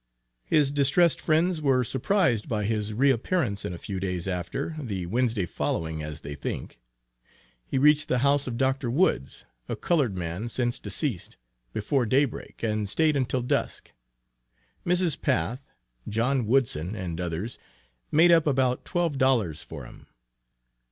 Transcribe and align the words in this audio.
His 0.45 0.71
distressed 0.71 1.21
friends 1.21 1.61
were 1.61 1.83
surprised 1.83 2.49
by 2.49 2.63
his 2.63 2.91
re 2.91 3.11
appearance 3.11 3.63
in 3.63 3.71
a 3.71 3.77
few 3.77 3.99
days 3.99 4.27
after, 4.27 4.75
the 4.79 5.05
Wednesday 5.05 5.45
following, 5.45 6.01
as 6.01 6.21
they 6.21 6.33
think. 6.33 6.79
He 7.67 7.77
reached 7.77 8.07
the 8.07 8.17
house 8.25 8.47
of 8.47 8.57
Dr. 8.57 8.89
Woods, 8.89 9.45
(a 9.69 9.75
colored 9.75 10.17
man 10.17 10.49
since 10.49 10.79
deceased,) 10.79 11.37
before 11.71 12.07
day 12.07 12.25
break, 12.25 12.63
and 12.63 12.89
staid 12.89 13.15
until 13.15 13.43
dusk. 13.43 13.91
Mrs. 14.87 15.21
Path, 15.21 15.69
John 16.09 16.47
Woodson 16.47 16.95
and 16.95 17.21
others 17.21 17.59
made 18.11 18.31
up 18.31 18.47
about 18.47 18.83
twelve 18.83 19.19
dollars 19.19 19.61
for 19.61 19.85
him. 19.85 20.07